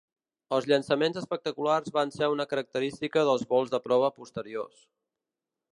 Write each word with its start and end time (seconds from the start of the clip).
Els 0.55 0.67
llançaments 0.69 1.19
espectaculars 1.21 1.93
van 1.97 2.15
ser 2.15 2.31
una 2.37 2.49
característica 2.55 3.27
dels 3.29 3.45
vols 3.53 3.75
de 3.75 3.83
prova 3.89 4.13
posteriors. 4.23 4.83